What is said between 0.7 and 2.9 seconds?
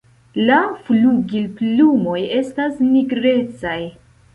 flugilplumoj estas